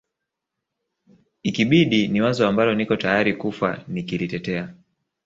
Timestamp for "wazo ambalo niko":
2.21-2.95